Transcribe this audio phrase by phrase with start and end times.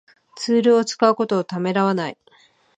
[0.35, 2.17] ツールを使うことをためらわない